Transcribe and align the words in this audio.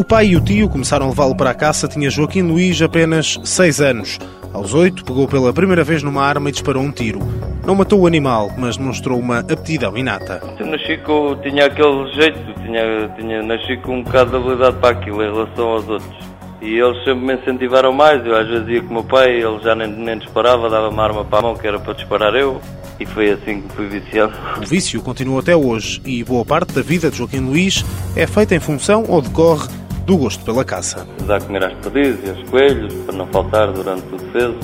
O 0.00 0.04
pai 0.04 0.28
e 0.28 0.36
o 0.36 0.40
tio 0.40 0.66
começaram 0.66 1.04
a 1.04 1.08
levá-lo 1.10 1.36
para 1.36 1.50
a 1.50 1.54
caça, 1.54 1.86
tinha 1.86 2.08
Joaquim 2.08 2.40
Luís 2.40 2.80
apenas 2.80 3.38
6 3.44 3.80
anos. 3.82 4.18
Aos 4.50 4.72
8, 4.72 5.04
pegou 5.04 5.28
pela 5.28 5.52
primeira 5.52 5.84
vez 5.84 6.02
numa 6.02 6.24
arma 6.24 6.48
e 6.48 6.52
disparou 6.52 6.82
um 6.82 6.90
tiro. 6.90 7.20
Não 7.66 7.74
matou 7.74 8.00
o 8.00 8.06
animal, 8.06 8.50
mas 8.56 8.78
demonstrou 8.78 9.18
uma 9.18 9.40
aptidão 9.40 9.94
inata. 9.98 10.40
Nasci 10.58 10.96
com, 11.04 11.36
tinha 11.42 11.66
aquele 11.66 12.10
jeito, 12.14 12.38
tinha, 12.62 13.08
tinha, 13.14 13.42
nasci 13.42 13.76
com 13.76 13.98
um 13.98 14.02
bocado 14.02 14.30
de 14.30 14.36
habilidade 14.38 14.76
para 14.78 14.98
aquilo 14.98 15.22
em 15.22 15.32
relação 15.32 15.68
aos 15.68 15.86
outros. 15.86 16.29
E 16.60 16.78
eles 16.78 16.98
sempre 17.04 17.24
me 17.24 17.34
incentivaram 17.34 17.92
mais. 17.92 18.24
Eu 18.24 18.36
às 18.36 18.46
vezes 18.46 18.68
ia 18.68 18.82
com 18.82 18.90
o 18.90 18.92
meu 18.94 19.04
pai, 19.04 19.30
ele 19.30 19.58
já 19.62 19.74
nem, 19.74 19.88
nem 19.88 20.18
disparava, 20.18 20.68
dava 20.68 20.88
uma 20.88 21.02
arma 21.02 21.24
para 21.24 21.38
a 21.38 21.42
mão 21.42 21.54
que 21.54 21.66
era 21.66 21.78
para 21.78 21.94
disparar 21.94 22.34
eu. 22.34 22.60
E 22.98 23.06
foi 23.06 23.30
assim 23.30 23.62
que 23.62 23.74
fui 23.74 23.86
viciado. 23.86 24.34
O 24.58 24.66
vício 24.66 25.00
continua 25.00 25.40
até 25.40 25.56
hoje 25.56 26.02
e 26.04 26.22
boa 26.22 26.44
parte 26.44 26.74
da 26.74 26.82
vida 26.82 27.10
de 27.10 27.16
Joaquim 27.16 27.40
Luís 27.40 27.82
é 28.14 28.26
feita 28.26 28.54
em 28.54 28.60
função 28.60 29.04
ou 29.08 29.22
decorre 29.22 29.68
do 30.04 30.18
gosto 30.18 30.44
pela 30.44 30.64
caça. 30.64 31.06
A 31.26 31.40
comer 31.40 31.64
às 31.64 31.72
perdidas 31.74 32.18
e 32.26 32.30
aos 32.30 32.50
coelhos, 32.50 32.92
para 33.06 33.14
não 33.14 33.26
faltar 33.28 33.72
durante 33.72 34.04
o 34.12 34.18
defeso, 34.18 34.58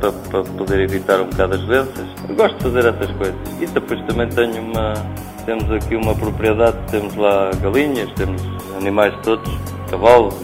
para, 0.00 0.12
para 0.12 0.42
poder 0.42 0.80
evitar 0.80 1.20
um 1.20 1.30
bocado 1.30 1.54
as 1.54 1.62
doenças. 1.62 2.06
Eu 2.28 2.34
gosto 2.34 2.56
de 2.56 2.62
fazer 2.64 2.86
essas 2.86 3.10
coisas. 3.16 3.36
E 3.60 3.66
depois 3.66 4.04
também 4.06 4.28
tenho 4.28 4.62
uma. 4.62 4.92
Temos 5.46 5.70
aqui 5.70 5.94
uma 5.94 6.14
propriedade, 6.14 6.76
temos 6.90 7.14
lá 7.14 7.50
galinhas, 7.62 8.10
temos 8.16 8.42
animais 8.76 9.14
todos, 9.22 9.48
cavalos, 9.88 10.34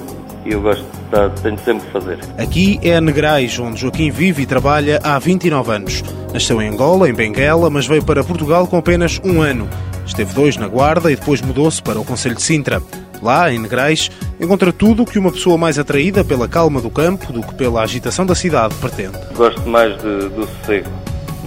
eu 0.50 0.60
gosto 0.60 0.82
de 0.82 1.04
estar, 1.04 1.30
tenho 1.30 1.58
sempre 1.58 1.86
que 1.86 1.92
fazer. 1.92 2.18
Aqui 2.38 2.80
é 2.82 2.96
a 2.96 3.00
Negrais, 3.00 3.58
onde 3.58 3.80
Joaquim 3.80 4.10
vive 4.10 4.42
e 4.42 4.46
trabalha 4.46 5.00
há 5.02 5.18
29 5.18 5.72
anos. 5.72 6.02
Nasceu 6.32 6.60
em 6.60 6.68
Angola, 6.68 7.08
em 7.08 7.12
Benguela, 7.12 7.70
mas 7.70 7.86
veio 7.86 8.04
para 8.04 8.24
Portugal 8.24 8.66
com 8.66 8.76
apenas 8.76 9.20
um 9.24 9.40
ano. 9.40 9.68
Esteve 10.04 10.34
dois 10.34 10.56
na 10.56 10.66
Guarda 10.66 11.12
e 11.12 11.16
depois 11.16 11.40
mudou-se 11.40 11.82
para 11.82 12.00
o 12.00 12.04
Conselho 12.04 12.34
de 12.34 12.42
Sintra. 12.42 12.82
Lá, 13.22 13.52
em 13.52 13.58
Negrais, 13.58 14.10
encontra 14.40 14.72
tudo 14.72 15.04
o 15.04 15.06
que 15.06 15.18
uma 15.18 15.30
pessoa 15.30 15.56
mais 15.56 15.78
atraída 15.78 16.24
pela 16.24 16.48
calma 16.48 16.80
do 16.80 16.90
campo 16.90 17.32
do 17.32 17.40
que 17.40 17.54
pela 17.54 17.82
agitação 17.82 18.26
da 18.26 18.34
cidade 18.34 18.74
pretende. 18.74 19.16
Gosto 19.36 19.68
mais 19.68 19.96
de, 20.02 20.28
do 20.30 20.48
sossego, 20.58 20.90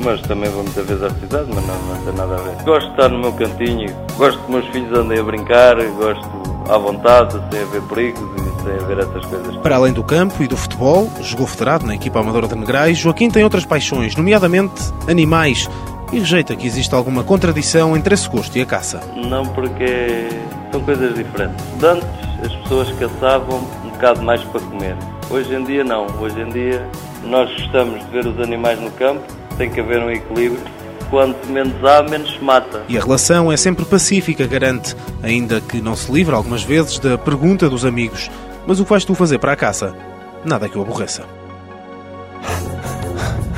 mas 0.01 0.21
também 0.21 0.49
vou 0.49 0.63
muitas 0.63 0.85
vezes 0.85 1.03
à 1.03 1.09
cidade, 1.09 1.47
mas 1.53 1.67
não, 1.67 1.81
não 1.83 2.05
tem 2.05 2.13
nada 2.13 2.35
a 2.35 2.37
ver. 2.37 2.63
Gosto 2.63 2.85
de 2.85 2.91
estar 2.91 3.09
no 3.09 3.19
meu 3.19 3.33
cantinho, 3.33 3.93
gosto 4.17 4.41
que 4.41 4.51
meus 4.51 4.65
filhos 4.67 4.97
andem 4.97 5.19
a 5.19 5.23
brincar, 5.23 5.75
gosto 5.75 6.54
à 6.69 6.77
vontade, 6.77 7.39
sem 7.51 7.61
haver 7.61 7.81
perigos 7.83 8.21
e 8.21 8.63
sem 8.63 8.73
haver 8.73 8.99
essas 8.99 9.25
coisas. 9.25 9.55
Para 9.57 9.75
além 9.75 9.93
do 9.93 10.03
campo 10.03 10.41
e 10.43 10.47
do 10.47 10.57
futebol, 10.57 11.09
jogou 11.21 11.47
federado 11.47 11.85
na 11.85 11.95
equipa 11.95 12.19
amadora 12.19 12.47
de 12.47 12.55
Negrais, 12.55 12.97
Joaquim 12.97 13.29
tem 13.29 13.43
outras 13.43 13.65
paixões, 13.65 14.15
nomeadamente 14.15 14.93
animais, 15.07 15.69
e 16.11 16.19
rejeita 16.19 16.55
que 16.55 16.65
existe 16.67 16.93
alguma 16.93 17.23
contradição 17.23 17.95
entre 17.95 18.13
esse 18.13 18.29
gosto 18.29 18.57
e 18.57 18.61
a 18.61 18.65
caça. 18.65 19.01
Não, 19.15 19.45
porque 19.45 20.29
são 20.71 20.81
coisas 20.81 21.15
diferentes. 21.15 21.65
Antes 21.83 22.07
as 22.43 22.53
pessoas 22.55 22.91
caçavam 22.99 23.59
um 23.83 23.89
bocado 23.89 24.21
mais 24.21 24.43
para 24.43 24.61
comer. 24.61 24.95
Hoje 25.29 25.53
em 25.55 25.63
dia 25.63 25.83
não. 25.83 26.05
Hoje 26.19 26.39
em 26.39 26.49
dia 26.49 26.87
nós 27.23 27.49
gostamos 27.51 28.03
de 28.05 28.11
ver 28.11 28.25
os 28.27 28.39
animais 28.39 28.79
no 28.79 28.91
campo, 28.91 29.23
tem 29.57 29.69
que 29.69 29.79
haver 29.79 30.01
um 30.01 30.11
equilíbrio. 30.11 30.61
Quanto 31.09 31.47
menos 31.47 31.83
há, 31.83 32.03
menos 32.03 32.33
se 32.33 32.43
mata. 32.43 32.83
E 32.87 32.97
a 32.97 33.01
relação 33.01 33.51
é 33.51 33.57
sempre 33.57 33.85
pacífica, 33.85 34.47
garante, 34.47 34.95
ainda 35.21 35.61
que 35.61 35.81
não 35.81 35.95
se 35.95 36.11
livre 36.11 36.33
algumas 36.35 36.63
vezes 36.63 36.99
da 36.99 37.17
pergunta 37.17 37.69
dos 37.69 37.85
amigos: 37.85 38.29
Mas 38.65 38.79
o 38.79 38.83
que 38.83 38.89
vais 38.89 39.05
tu 39.05 39.13
fazer 39.15 39.37
para 39.37 39.53
a 39.53 39.55
caça? 39.55 39.95
Nada 40.43 40.67
que 40.67 40.77
o 40.77 40.81
aborreça. 40.81 41.23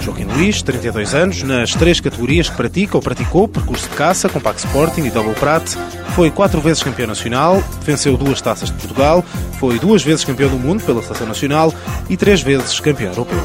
Joaquim 0.07 0.23
Luís, 0.23 0.61
32 0.61 1.13
anos, 1.13 1.43
nas 1.43 1.73
três 1.73 1.99
categorias 1.99 2.49
que 2.49 2.55
pratica 2.55 2.95
ou 2.95 3.03
praticou, 3.03 3.45
percurso 3.45 3.89
de 3.89 3.95
caça, 3.95 4.29
Compact 4.29 4.65
Sporting 4.65 5.01
e 5.01 5.09
Double 5.09 5.33
Prat, 5.33 5.75
foi 6.15 6.31
quatro 6.31 6.61
vezes 6.61 6.81
campeão 6.81 7.07
nacional, 7.07 7.61
venceu 7.81 8.15
duas 8.15 8.39
taças 8.39 8.69
de 8.69 8.75
Portugal, 8.75 9.21
foi 9.59 9.77
duas 9.77 10.01
vezes 10.01 10.23
campeão 10.23 10.49
do 10.49 10.57
mundo 10.57 10.81
pela 10.83 11.01
Seleção 11.01 11.27
Nacional 11.27 11.73
e 12.09 12.15
três 12.15 12.41
vezes 12.41 12.79
campeão 12.79 13.09
europeu. 13.09 13.37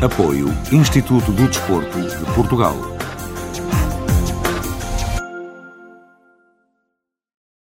Apoio 0.00 0.56
Instituto 0.70 1.32
do 1.32 1.48
Desporto 1.48 2.00
de 2.00 2.32
Portugal. 2.32 2.93